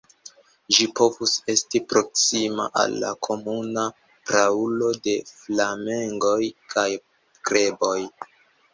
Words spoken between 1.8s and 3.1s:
proksima al